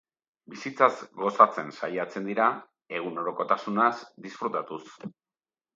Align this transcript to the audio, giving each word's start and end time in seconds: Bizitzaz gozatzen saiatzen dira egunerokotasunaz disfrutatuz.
Bizitzaz 0.53 0.89
gozatzen 1.23 1.69
saiatzen 1.81 2.27
dira 2.31 2.49
egunerokotasunaz 3.01 3.95
disfrutatuz. 4.27 4.85